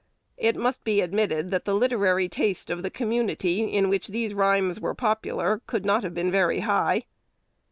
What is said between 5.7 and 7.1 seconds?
not have been very high.